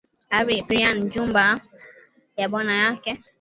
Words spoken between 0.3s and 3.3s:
Ari piana nyumba ya bwana yake